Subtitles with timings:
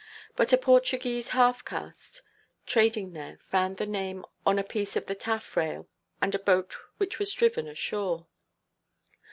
[0.35, 2.23] But a Portuguese half–caste,
[2.65, 5.87] trading there, found the name on a piece of the taffrail,
[6.19, 8.25] and a boat which was driven ashore.